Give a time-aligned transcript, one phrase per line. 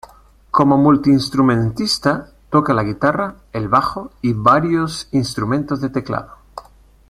[0.49, 6.37] Como multi-instrumentista, toca la guitarra, el bajo y varios instrumentos de teclado.